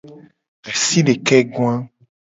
[0.69, 1.75] Asidekegoa.